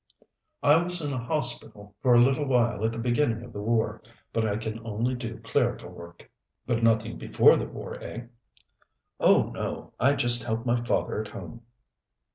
"I 0.63 0.81
was 0.83 0.99
in 0.99 1.13
a 1.13 1.23
hospital 1.23 1.95
for 2.01 2.15
a 2.15 2.19
little 2.23 2.45
while 2.47 2.83
at 2.83 2.91
the 2.91 2.97
beginning 2.97 3.43
of 3.43 3.53
the 3.53 3.61
war, 3.61 4.01
but 4.33 4.47
I 4.47 4.57
can 4.57 4.83
only 4.83 5.13
do 5.13 5.37
clerical 5.41 5.91
work." 5.91 6.27
"But 6.65 6.81
nothing 6.81 7.19
before 7.19 7.55
the 7.55 7.67
war, 7.69 8.01
eh?" 8.01 8.21
"Oh, 9.19 9.51
no. 9.53 9.93
I 9.99 10.15
just 10.15 10.41
helped 10.41 10.65
my 10.65 10.83
father 10.83 11.21
at 11.21 11.27
home." 11.27 11.61